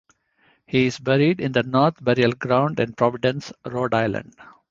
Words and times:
He 0.65 0.87
is 0.87 0.97
buried 0.97 1.39
in 1.39 1.51
the 1.51 1.61
North 1.61 2.03
Burial 2.03 2.31
Ground 2.31 2.79
in 2.79 2.93
Providence, 2.93 3.53
Rhode 3.67 3.93
Island. 3.93 4.33